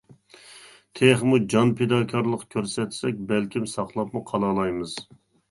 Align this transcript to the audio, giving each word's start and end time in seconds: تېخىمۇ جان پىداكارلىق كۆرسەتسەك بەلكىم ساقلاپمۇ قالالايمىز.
تېخىمۇ 0.99 1.39
جان 1.53 1.73
پىداكارلىق 1.81 2.47
كۆرسەتسەك 2.57 3.21
بەلكىم 3.33 3.69
ساقلاپمۇ 3.75 4.25
قالالايمىز. 4.35 4.99